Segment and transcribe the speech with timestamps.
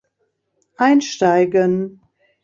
[0.77, 2.01] Einsteigen!